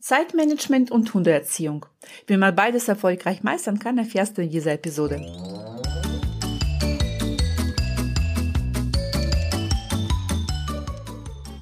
[0.00, 1.84] Zeitmanagement und Hundeerziehung.
[2.26, 5.20] Wie man beides erfolgreich meistern kann, erfährst du in dieser Episode.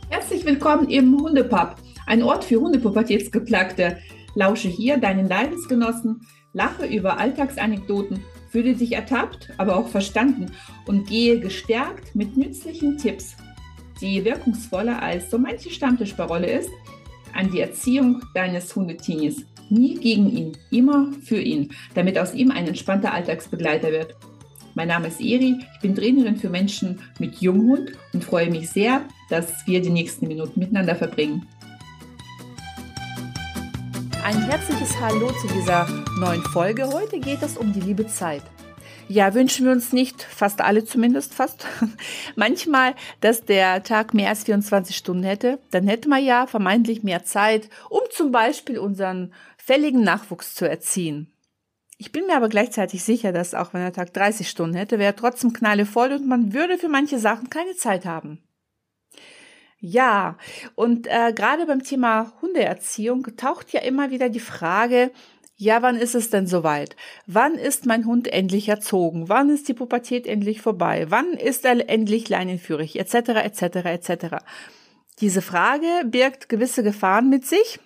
[0.09, 1.74] Herzlich willkommen im Hundepub,
[2.06, 3.98] ein Ort für Hundepubertätsgeplagte.
[4.36, 6.20] Lausche hier deinen Leidensgenossen,
[6.52, 10.52] lache über Alltagsanekdoten, fühle dich ertappt, aber auch verstanden
[10.86, 13.34] und gehe gestärkt mit nützlichen Tipps,
[14.00, 16.70] die wirkungsvoller als so manche Stammtischparole ist–
[17.34, 19.44] an die Erziehung deines Hundetinis.
[19.71, 24.16] Nie gegen ihn, immer für ihn, damit aus ihm ein entspannter Alltagsbegleiter wird.
[24.75, 29.03] Mein Name ist Eri, ich bin Trainerin für Menschen mit Junghund und freue mich sehr,
[29.29, 31.46] dass wir die nächsten Minuten miteinander verbringen.
[34.25, 35.86] Ein herzliches Hallo zu dieser
[36.19, 36.86] neuen Folge.
[36.92, 38.42] Heute geht es um die liebe Zeit.
[39.11, 41.67] Ja, wünschen wir uns nicht, fast alle zumindest fast,
[42.36, 45.58] manchmal, dass der Tag mehr als 24 Stunden hätte.
[45.70, 51.33] Dann hätte man ja vermeintlich mehr Zeit, um zum Beispiel unseren fälligen Nachwuchs zu erziehen.
[51.97, 55.17] Ich bin mir aber gleichzeitig sicher, dass auch wenn der Tag 30 Stunden hätte, wäre
[55.17, 58.42] trotzdem knallevoll und man würde für manche Sachen keine Zeit haben.
[59.81, 60.36] Ja,
[60.75, 65.12] und äh, gerade beim Thema Hundeerziehung taucht ja immer wieder die Frage,
[65.61, 66.95] ja, wann ist es denn soweit?
[67.27, 69.28] Wann ist mein Hund endlich erzogen?
[69.28, 71.06] Wann ist die Pubertät endlich vorbei?
[71.09, 72.97] Wann ist er endlich leinenführig?
[72.97, 73.14] Etc.
[73.14, 73.62] etc.
[73.84, 74.36] etc.
[75.20, 77.81] Diese Frage birgt gewisse Gefahren mit sich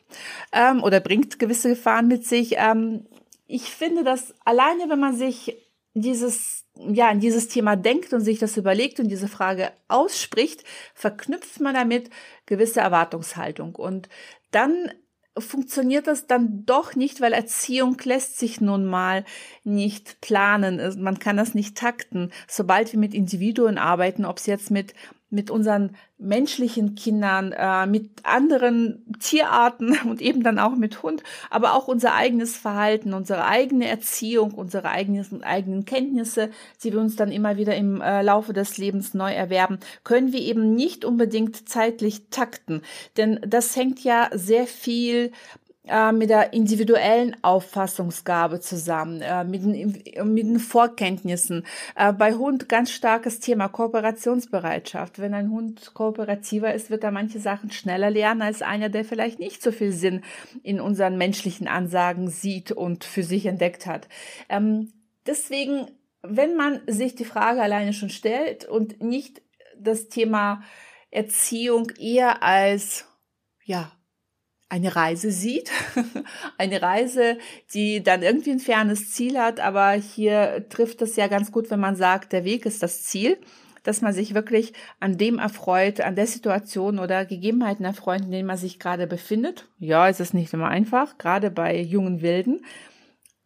[0.52, 2.56] ähm, oder bringt gewisse Gefahren mit sich.
[2.58, 3.06] Ähm,
[3.46, 5.56] ich finde, dass alleine, wenn man sich
[5.94, 11.60] dieses ja, an dieses Thema denkt und sich das überlegt und diese Frage ausspricht, verknüpft
[11.60, 12.10] man damit
[12.46, 13.74] gewisse Erwartungshaltung.
[13.76, 14.08] Und
[14.50, 14.90] dann
[15.38, 19.24] funktioniert das dann doch nicht, weil Erziehung lässt sich nun mal
[19.64, 20.80] nicht planen.
[21.02, 22.32] Man kann das nicht takten.
[22.48, 24.94] Sobald wir mit Individuen arbeiten, ob es jetzt mit
[25.32, 31.74] mit unseren menschlichen Kindern, äh, mit anderen Tierarten und eben dann auch mit Hund, aber
[31.74, 36.50] auch unser eigenes Verhalten, unsere eigene Erziehung, unsere eigenen, eigenen Kenntnisse,
[36.84, 40.40] die wir uns dann immer wieder im äh, Laufe des Lebens neu erwerben, können wir
[40.40, 42.82] eben nicht unbedingt zeitlich takten.
[43.16, 45.32] Denn das hängt ja sehr viel
[45.88, 51.66] äh, mit der individuellen Auffassungsgabe zusammen, äh, mit, den, mit den Vorkenntnissen.
[51.96, 55.18] Äh, bei Hund ganz starkes Thema Kooperationsbereitschaft.
[55.18, 59.40] Wenn ein Hund kooperativer ist, wird er manche Sachen schneller lernen als einer, der vielleicht
[59.40, 60.22] nicht so viel Sinn
[60.62, 64.06] in unseren menschlichen Ansagen sieht und für sich entdeckt hat.
[64.48, 64.92] Ähm,
[65.26, 65.90] deswegen,
[66.22, 69.42] wenn man sich die Frage alleine schon stellt und nicht
[69.76, 70.62] das Thema
[71.10, 73.06] Erziehung eher als
[73.64, 73.90] ja,
[74.72, 75.70] eine Reise sieht,
[76.56, 77.36] eine Reise,
[77.74, 81.78] die dann irgendwie ein fernes Ziel hat, aber hier trifft es ja ganz gut, wenn
[81.78, 83.36] man sagt, der Weg ist das Ziel,
[83.82, 88.46] dass man sich wirklich an dem erfreut, an der Situation oder Gegebenheiten erfreut, in denen
[88.46, 89.68] man sich gerade befindet.
[89.78, 92.64] Ja, es ist nicht immer einfach, gerade bei jungen Wilden,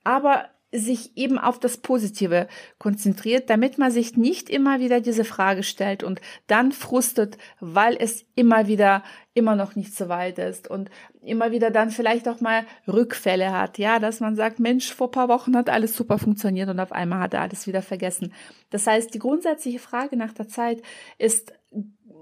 [0.04, 2.46] aber sich eben auf das Positive
[2.78, 8.26] konzentriert, damit man sich nicht immer wieder diese Frage stellt und dann frustet, weil es
[8.36, 9.02] immer wieder
[9.36, 10.90] immer noch nicht so weit ist und
[11.22, 15.28] immer wieder dann vielleicht auch mal Rückfälle hat, ja, dass man sagt, Mensch, vor paar
[15.28, 18.32] Wochen hat alles super funktioniert und auf einmal hat er alles wieder vergessen.
[18.70, 20.82] Das heißt, die grundsätzliche Frage nach der Zeit
[21.18, 21.52] ist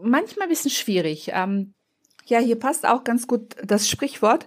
[0.03, 1.31] manchmal ein bisschen schwierig.
[1.33, 1.73] Ähm,
[2.27, 4.47] ja, hier passt auch ganz gut das Sprichwort,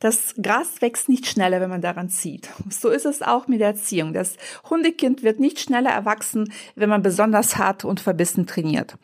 [0.00, 2.48] das Gras wächst nicht schneller, wenn man daran zieht.
[2.70, 4.14] So ist es auch mit der Erziehung.
[4.14, 4.36] Das
[4.68, 8.96] Hundekind wird nicht schneller erwachsen, wenn man besonders hart und verbissen trainiert.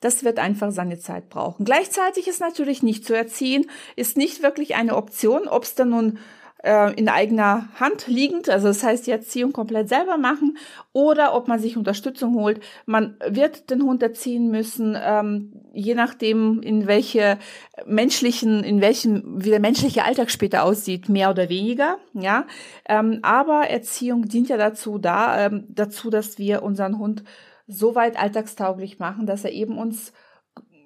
[0.00, 1.64] Das wird einfach seine Zeit brauchen.
[1.64, 6.18] Gleichzeitig ist natürlich nicht zu erziehen, ist nicht wirklich eine Option, ob es dann nun
[6.62, 10.58] äh, in eigener Hand liegend, also das heißt die Erziehung komplett selber machen,
[10.92, 12.60] oder ob man sich Unterstützung holt.
[12.86, 17.38] Man wird den Hund erziehen müssen, ähm, je nachdem, in welche
[17.86, 22.46] menschlichen, in welchem, wie der menschliche Alltag später aussieht, mehr oder weniger, ja.
[22.88, 27.22] Ähm, aber Erziehung dient ja dazu, da, ähm, dazu, dass wir unseren Hund
[27.68, 30.12] so weit alltagstauglich machen, dass er eben uns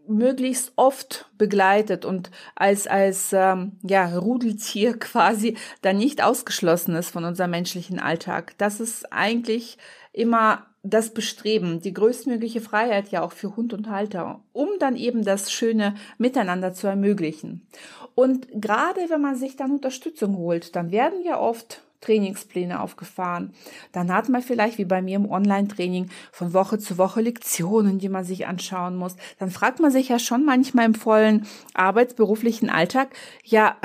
[0.08, 7.24] möglichst oft begleitet und als als ähm, ja Rudeltier quasi dann nicht ausgeschlossen ist von
[7.24, 8.54] unserem menschlichen Alltag.
[8.58, 9.78] Das ist eigentlich
[10.12, 15.24] immer das Bestreben, die größtmögliche Freiheit ja auch für Hund und Halter, um dann eben
[15.24, 17.68] das schöne Miteinander zu ermöglichen.
[18.16, 23.54] Und gerade wenn man sich dann Unterstützung holt, dann werden ja oft Trainingspläne aufgefahren.
[23.92, 28.10] Dann hat man vielleicht, wie bei mir im Online-Training, von Woche zu Woche Lektionen, die
[28.10, 29.16] man sich anschauen muss.
[29.38, 33.14] Dann fragt man sich ja schon manchmal im vollen arbeitsberuflichen Alltag,
[33.44, 33.76] ja,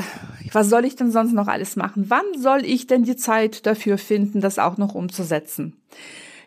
[0.51, 2.05] was soll ich denn sonst noch alles machen?
[2.09, 5.77] Wann soll ich denn die Zeit dafür finden, das auch noch umzusetzen?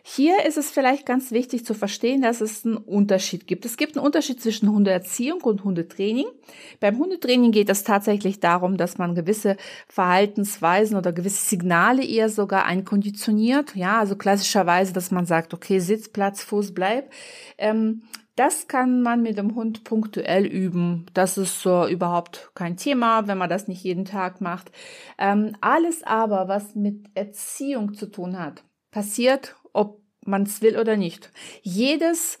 [0.03, 3.65] Hier ist es vielleicht ganz wichtig zu verstehen, dass es einen Unterschied gibt.
[3.65, 6.25] Es gibt einen Unterschied zwischen Hundeerziehung und Hundetraining.
[6.79, 9.57] Beim Hundetraining geht es tatsächlich darum, dass man gewisse
[9.87, 13.75] Verhaltensweisen oder gewisse Signale eher sogar einkonditioniert.
[13.75, 17.11] Ja, also klassischerweise, dass man sagt, okay, Sitz, Platz, Fuß, bleib.
[17.57, 18.03] Ähm,
[18.35, 21.05] das kann man mit dem Hund punktuell üben.
[21.13, 24.71] Das ist so überhaupt kein Thema, wenn man das nicht jeden Tag macht.
[25.17, 30.97] Ähm, alles aber, was mit Erziehung zu tun hat, passiert, ob man es will oder
[30.97, 31.31] nicht.
[31.61, 32.39] Jedes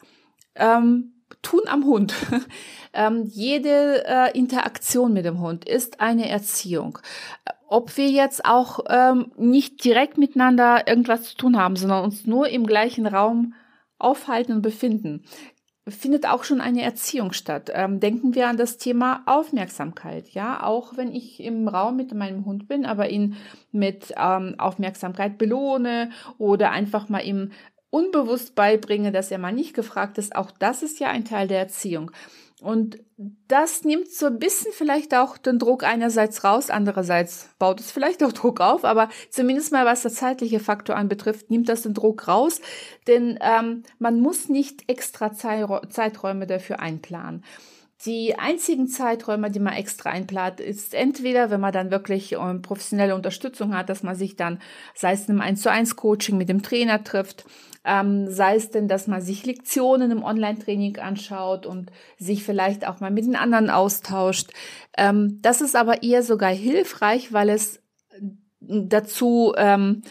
[0.55, 2.13] ähm, Tun am Hund,
[2.93, 6.99] ähm, jede äh, Interaktion mit dem Hund ist eine Erziehung.
[7.67, 12.49] Ob wir jetzt auch ähm, nicht direkt miteinander irgendwas zu tun haben, sondern uns nur
[12.49, 13.53] im gleichen Raum
[13.97, 15.23] aufhalten und befinden,
[15.87, 17.71] findet auch schon eine Erziehung statt.
[17.73, 20.29] Ähm, denken wir an das Thema Aufmerksamkeit.
[20.29, 23.35] Ja, auch wenn ich im Raum mit meinem Hund bin, aber ihn
[23.71, 27.51] mit ähm, Aufmerksamkeit belohne oder einfach mal ihm
[27.89, 31.59] unbewusst beibringe, dass er mal nicht gefragt ist, auch das ist ja ein Teil der
[31.59, 32.11] Erziehung.
[32.61, 32.99] Und
[33.47, 38.23] das nimmt so ein bisschen vielleicht auch den Druck einerseits raus, andererseits baut es vielleicht
[38.23, 42.27] auch Druck auf, aber zumindest mal was der zeitliche Faktor anbetrifft, nimmt das den Druck
[42.27, 42.61] raus,
[43.07, 47.43] denn ähm, man muss nicht extra Zeiträume dafür einplanen.
[48.05, 53.13] Die einzigen Zeiträume, die man extra einplant, ist entweder, wenn man dann wirklich ähm, professionelle
[53.13, 54.59] Unterstützung hat, dass man sich dann,
[54.95, 57.45] sei es in einem 1 zu 1 Coaching mit dem Trainer trifft,
[57.85, 62.99] ähm, sei es denn, dass man sich Lektionen im Online-Training anschaut und sich vielleicht auch
[62.99, 64.51] mal mit den anderen austauscht.
[64.97, 67.81] Ähm, das ist aber eher sogar hilfreich, weil es
[68.59, 70.01] dazu ähm,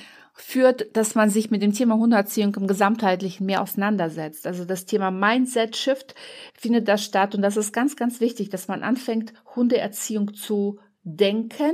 [0.40, 4.46] führt, dass man sich mit dem Thema Hundeerziehung im Gesamtheitlichen mehr auseinandersetzt.
[4.46, 6.14] Also das Thema Mindset Shift
[6.54, 11.72] findet da statt und das ist ganz, ganz wichtig, dass man anfängt, Hundeerziehung zu denken,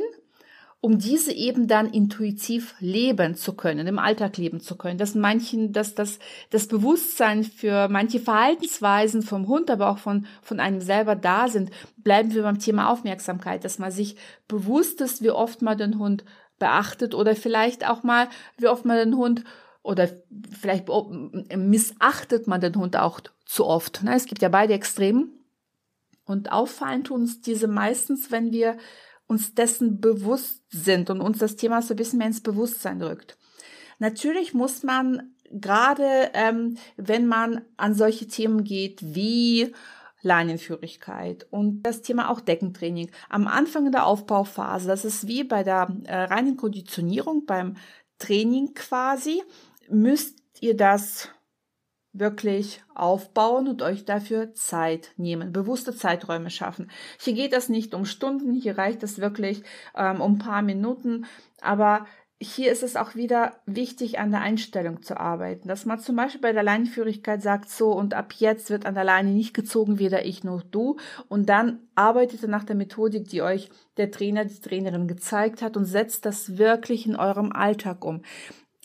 [0.80, 4.98] um diese eben dann intuitiv leben zu können, im Alltag leben zu können.
[4.98, 6.18] Dass manchen, dass das,
[6.50, 11.70] das Bewusstsein für manche Verhaltensweisen vom Hund, aber auch von, von einem selber da sind.
[11.96, 14.16] Bleiben wir beim Thema Aufmerksamkeit, dass man sich
[14.48, 16.24] bewusst ist, wie oft man den Hund
[16.58, 19.44] beachtet oder vielleicht auch mal, wie oft man den Hund
[19.82, 20.08] oder
[20.58, 20.88] vielleicht
[21.54, 24.02] missachtet man den Hund auch zu oft.
[24.02, 24.14] Ne?
[24.16, 25.32] Es gibt ja beide Extremen.
[26.24, 28.76] Und auffallen tun uns diese meistens, wenn wir
[29.28, 33.36] uns dessen bewusst sind und uns das Thema so ein bisschen mehr ins Bewusstsein rückt.
[33.98, 39.72] Natürlich muss man gerade, ähm, wenn man an solche Themen geht wie
[40.22, 43.10] Leinenführigkeit und das Thema auch Deckentraining.
[43.28, 47.76] Am Anfang der Aufbauphase, das ist wie bei der äh, reinen Konditionierung, beim
[48.18, 49.42] Training quasi,
[49.88, 51.28] müsst ihr das
[52.18, 56.90] wirklich aufbauen und euch dafür Zeit nehmen, bewusste Zeiträume schaffen.
[57.20, 59.62] Hier geht es nicht um Stunden, hier reicht es wirklich
[59.94, 61.26] ähm, um paar Minuten,
[61.60, 62.06] aber
[62.40, 66.40] hier ist es auch wieder wichtig, an der Einstellung zu arbeiten, dass man zum Beispiel
[66.40, 70.26] bei der Leinenführigkeit sagt, so und ab jetzt wird an der Leine nicht gezogen, weder
[70.26, 70.96] ich noch du
[71.28, 75.78] und dann arbeitet ihr nach der Methodik, die euch der Trainer, die Trainerin gezeigt hat
[75.78, 78.22] und setzt das wirklich in eurem Alltag um.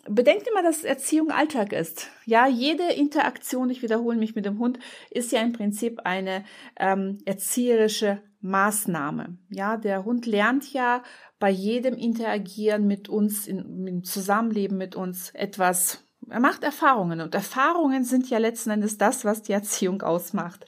[0.07, 2.09] Bedenkt immer, dass Erziehung Alltag ist.
[2.25, 4.79] Ja, jede Interaktion, ich wiederhole mich mit dem Hund,
[5.11, 6.43] ist ja im Prinzip eine
[6.79, 9.37] ähm, erzieherische Maßnahme.
[9.49, 11.03] Ja, der Hund lernt ja
[11.41, 16.05] bei jedem Interagieren mit uns, in, im Zusammenleben mit uns etwas.
[16.29, 20.65] Er macht Erfahrungen und Erfahrungen sind ja letzten Endes das, was die Erziehung ausmacht.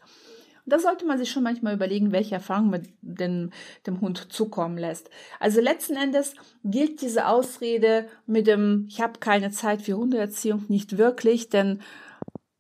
[0.65, 3.51] Und da sollte man sich schon manchmal überlegen, welche Erfahrungen man dem,
[3.85, 5.11] dem Hund zukommen lässt.
[5.39, 6.33] Also letzten Endes
[6.63, 11.81] gilt diese Ausrede mit dem, ich habe keine Zeit für Hundeerziehung nicht wirklich, denn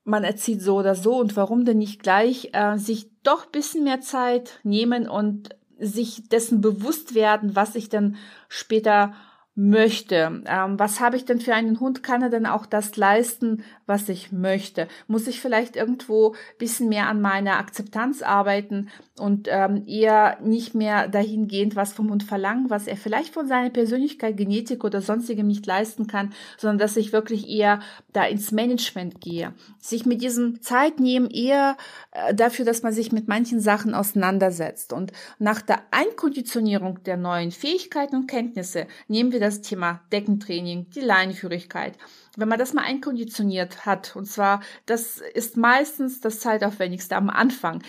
[0.03, 4.01] man erzieht so oder so und warum denn nicht gleich äh, sich doch bisschen mehr
[4.01, 8.15] Zeit nehmen und sich dessen bewusst werden, was ich dann
[8.47, 9.13] später
[9.55, 10.41] möchte.
[10.47, 12.01] Ähm, was habe ich denn für einen Hund?
[12.01, 14.87] Kann er denn auch das leisten, was ich möchte?
[15.07, 21.07] Muss ich vielleicht irgendwo bisschen mehr an meiner Akzeptanz arbeiten und ähm, eher nicht mehr
[21.07, 25.67] dahingehend was vom Hund verlangen, was er vielleicht von seiner Persönlichkeit, Genetik oder sonstigem nicht
[25.67, 27.79] leisten kann, sondern dass ich wirklich eher
[28.11, 29.53] da ins Management gehe.
[29.79, 31.77] Sich mit diesem Zeit nehmen eher
[32.11, 34.93] äh, dafür, dass man sich mit manchen Sachen auseinandersetzt.
[34.93, 41.01] Und nach der Einkonditionierung der neuen Fähigkeiten und Kenntnisse nehmen wir das Thema Deckentraining, die
[41.01, 41.97] Leinenführigkeit.
[42.35, 47.83] Wenn man das mal einkonditioniert hat, und zwar, das ist meistens das zeitaufwendigste am Anfang,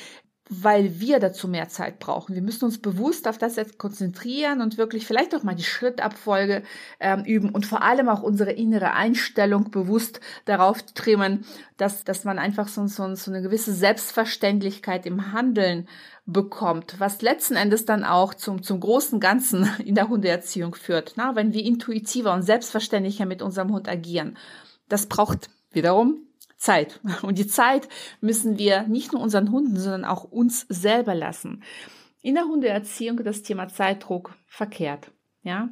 [0.51, 2.35] weil wir dazu mehr Zeit brauchen.
[2.35, 6.63] Wir müssen uns bewusst auf das jetzt konzentrieren und wirklich vielleicht auch mal die Schrittabfolge
[7.01, 11.47] ähm, üben und vor allem auch unsere innere Einstellung bewusst darauf trimmen,
[11.79, 15.89] dass, dass man einfach so, so, so eine gewisse Selbstverständlichkeit im Handeln
[16.27, 21.15] bekommt, was letzten Endes dann auch zum, zum großen Ganzen in der Hundeerziehung führt.
[21.17, 24.37] Na, wenn wir intuitiver und selbstverständlicher mit unserem Hund agieren.
[24.91, 26.19] Das braucht wiederum
[26.65, 27.01] Zeit.
[27.23, 27.89] Und die Zeit
[28.21, 31.63] müssen wir nicht nur unseren Hunden, sondern auch uns selber lassen.
[32.23, 35.11] In der Hundeerziehung das Thema Zeitdruck verkehrt.
[35.43, 35.69] Ja,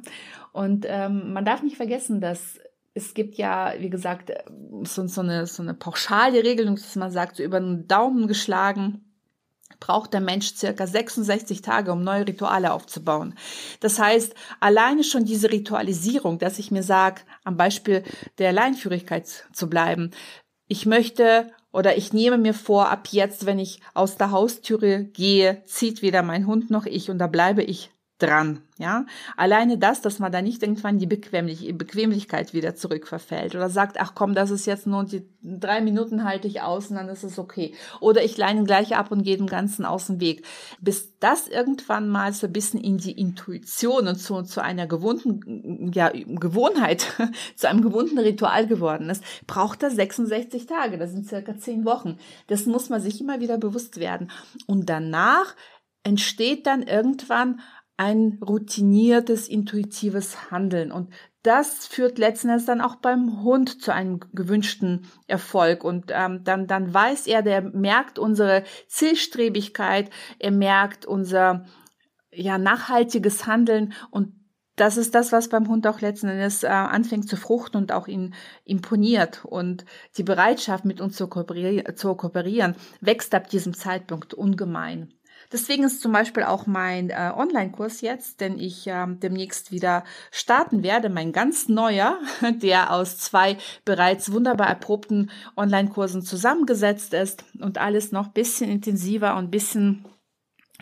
[0.51, 2.59] und ähm, man darf nicht vergessen, dass
[2.93, 4.31] es gibt ja, wie gesagt,
[4.83, 9.03] so, so, eine, so eine pauschale Regelung, dass man sagt, so über den Daumen geschlagen,
[9.79, 13.35] braucht der Mensch circa 66 Tage, um neue Rituale aufzubauen.
[13.81, 18.03] Das heißt, alleine schon diese Ritualisierung, dass ich mir sage, am Beispiel
[18.37, 20.11] der Leinführigkeit zu bleiben,
[20.67, 25.63] ich möchte oder ich nehme mir vor, ab jetzt, wenn ich aus der Haustüre gehe,
[25.65, 27.91] zieht weder mein Hund noch ich und da bleibe ich
[28.23, 28.61] dran.
[28.79, 29.05] Ja,
[29.37, 34.13] alleine das, dass man da nicht irgendwann die Bequemlich Bequemlichkeit wieder zurückverfällt oder sagt, ach
[34.15, 37.37] komm, das ist jetzt nur die drei Minuten halte ich aus und dann ist es
[37.37, 37.75] okay.
[37.99, 40.45] Oder ich leine gleich ab und gehe dem Ganzen aus dem Weg.
[40.81, 45.91] Bis das irgendwann mal so ein bisschen in die Intuition und zu, zu einer gewohnten,
[45.93, 47.05] ja, Gewohnheit,
[47.55, 50.97] zu einem gewohnten Ritual geworden ist, braucht das 66 Tage.
[50.97, 52.17] Das sind circa zehn Wochen.
[52.47, 54.31] Das muss man sich immer wieder bewusst werden.
[54.65, 55.55] Und danach
[56.03, 57.61] entsteht dann irgendwann
[57.97, 60.91] ein routiniertes, intuitives Handeln.
[60.91, 65.83] Und das führt letzten Endes dann auch beim Hund zu einem gewünschten Erfolg.
[65.83, 70.09] Und ähm, dann, dann weiß er, der merkt unsere Zielstrebigkeit,
[70.39, 71.65] er merkt unser
[72.31, 74.33] ja, nachhaltiges Handeln und
[74.75, 78.07] das ist das, was beim Hund auch letzten Endes äh, anfängt zu fruchten und auch
[78.07, 78.33] ihn
[78.65, 79.45] imponiert.
[79.45, 79.85] Und
[80.17, 85.13] die Bereitschaft, mit uns zu kooperieren, zu kooperieren wächst ab diesem Zeitpunkt ungemein.
[85.51, 90.83] Deswegen ist zum Beispiel auch mein äh, Online-Kurs jetzt, den ich äh, demnächst wieder starten
[90.83, 92.19] werde, mein ganz neuer,
[92.61, 99.51] der aus zwei bereits wunderbar erprobten Online-Kursen zusammengesetzt ist und alles noch bisschen intensiver und
[99.51, 100.05] bisschen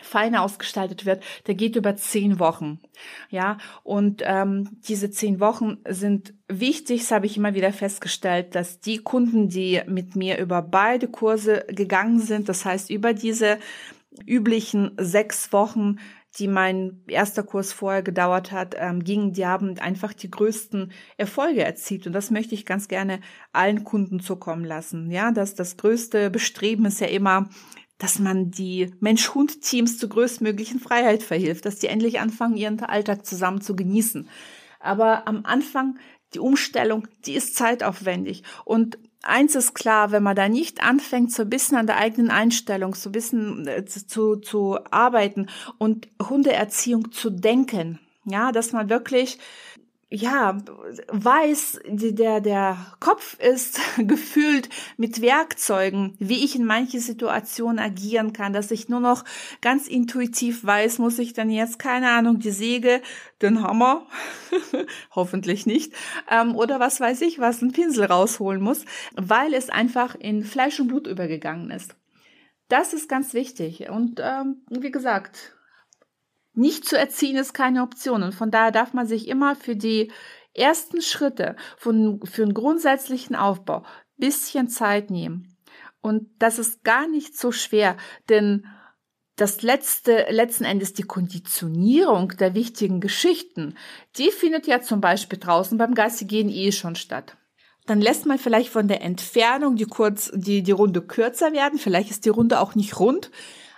[0.02, 2.80] feiner ausgestaltet wird, der geht über zehn Wochen.
[3.30, 8.80] Ja, und ähm, diese zehn Wochen sind wichtig, das habe ich immer wieder festgestellt, dass
[8.80, 13.58] die Kunden, die mit mir über beide Kurse gegangen sind, das heißt über diese
[14.26, 15.96] üblichen sechs Wochen,
[16.38, 21.62] die mein erster Kurs vorher gedauert hat, ähm, gingen, die haben einfach die größten Erfolge
[21.62, 22.06] erzielt.
[22.06, 23.20] Und das möchte ich ganz gerne
[23.52, 25.10] allen Kunden zukommen lassen.
[25.10, 27.50] Ja, dass das größte Bestreben ist ja immer,
[27.98, 33.60] dass man die Mensch-Hund-Teams zur größtmöglichen Freiheit verhilft, dass die endlich anfangen, ihren Alltag zusammen
[33.60, 34.28] zu genießen.
[34.80, 35.98] Aber am Anfang,
[36.34, 38.42] die Umstellung, die ist zeitaufwendig.
[38.64, 42.30] Und eins ist klar, wenn man da nicht anfängt, so ein bisschen an der eigenen
[42.30, 45.48] Einstellung, so ein bisschen äh, zu, zu arbeiten
[45.78, 49.38] und Hundeerziehung zu denken, ja, dass man wirklich
[50.14, 50.58] ja,
[51.08, 58.52] weiß, der, der Kopf ist gefühlt mit Werkzeugen, wie ich in manche Situationen agieren kann,
[58.52, 59.24] dass ich nur noch
[59.62, 63.00] ganz intuitiv weiß, muss ich dann jetzt, keine Ahnung, die Säge,
[63.40, 64.06] den Hammer,
[65.14, 65.94] hoffentlich nicht,
[66.30, 68.84] ähm, oder was weiß ich, was, einen Pinsel rausholen muss,
[69.16, 71.96] weil es einfach in Fleisch und Blut übergegangen ist.
[72.68, 73.88] Das ist ganz wichtig.
[73.88, 75.56] Und ähm, wie gesagt,
[76.54, 78.22] nicht zu erziehen ist keine Option.
[78.22, 80.12] Und von daher darf man sich immer für die
[80.54, 83.84] ersten Schritte, von, für einen grundsätzlichen Aufbau,
[84.16, 85.56] bisschen Zeit nehmen.
[86.00, 87.96] Und das ist gar nicht so schwer,
[88.28, 88.66] denn
[89.36, 93.76] das letzte, letzten Endes die Konditionierung der wichtigen Geschichten,
[94.16, 97.36] die findet ja zum Beispiel draußen beim Gehen eh schon statt.
[97.86, 101.78] Dann lässt man vielleicht von der Entfernung die kurz, die, die Runde kürzer werden.
[101.78, 103.30] Vielleicht ist die Runde auch nicht rund.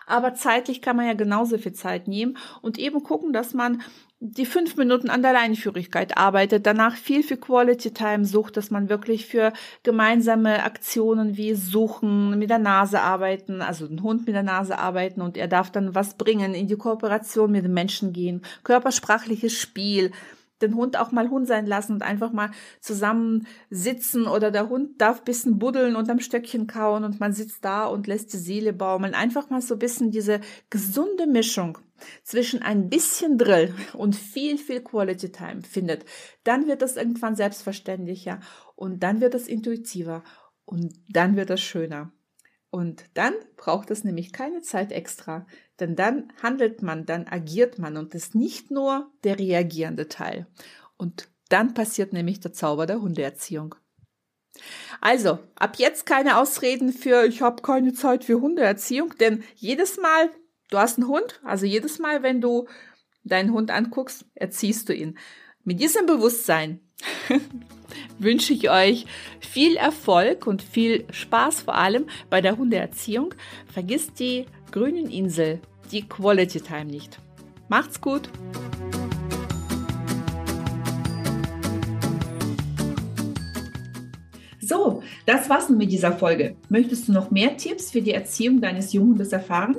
[0.07, 3.83] Aber zeitlich kann man ja genauso viel Zeit nehmen und eben gucken, dass man
[4.27, 8.89] die fünf Minuten an der Leinführigkeit arbeitet, danach viel für Quality Time sucht, dass man
[8.89, 14.43] wirklich für gemeinsame Aktionen wie Suchen, mit der Nase arbeiten, also ein Hund mit der
[14.43, 18.41] Nase arbeiten und er darf dann was bringen, in die Kooperation mit den Menschen gehen,
[18.63, 20.11] körpersprachliches Spiel,
[20.63, 25.01] den Hund auch mal Hund sein lassen und einfach mal zusammen sitzen oder der Hund
[25.01, 28.73] darf bisschen buddeln und am Stöckchen kauen und man sitzt da und lässt die Seele
[28.73, 29.15] baumeln.
[29.15, 31.79] Einfach mal so ein bisschen diese gesunde Mischung
[32.23, 36.05] zwischen ein bisschen Drill und viel, viel Quality Time findet.
[36.45, 38.41] Dann wird das irgendwann selbstverständlicher
[38.75, 40.23] und dann wird es intuitiver
[40.65, 42.13] und dann wird es schöner.
[42.75, 45.47] Und dann braucht es nämlich keine Zeit extra,
[45.79, 50.49] denn dann handelt man, dann agiert man und ist nicht nur der reagierende Teil.
[50.97, 53.77] Und dann passiert nämlich der Zauber der Hundeerziehung.
[55.01, 60.31] Also, ab jetzt keine Ausreden für ich habe keine Zeit für Hundeerziehung, denn jedes Mal,
[60.71, 62.67] du hast einen Hund, also jedes Mal, wenn du
[63.23, 65.17] deinen Hund anguckst, erziehst du ihn.
[65.63, 66.84] Mit diesem Bewusstsein
[68.19, 69.07] wünsche ich euch
[69.41, 73.35] viel Erfolg und viel Spaß vor allem bei der Hundeerziehung.
[73.73, 75.61] Vergisst die grünen Insel,
[75.93, 77.19] die Quality Time nicht.
[77.69, 78.29] Macht's gut!
[84.61, 86.57] So, das war's mit dieser Folge.
[86.71, 89.77] Möchtest du noch mehr Tipps für die Erziehung deines Junghundes erfahren?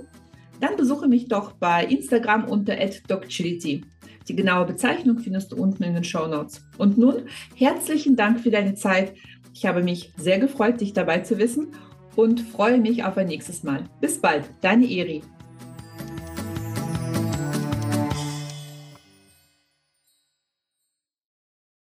[0.62, 2.75] Dann besuche mich doch bei Instagram unter
[3.07, 3.84] @docchility.
[4.27, 6.65] Die genaue Bezeichnung findest du unten in den Show Notes.
[6.77, 7.24] Und nun
[7.55, 9.13] herzlichen Dank für deine Zeit.
[9.53, 11.67] Ich habe mich sehr gefreut, dich dabei zu wissen
[12.15, 13.84] und freue mich auf ein nächstes Mal.
[14.01, 15.22] Bis bald, deine Eri.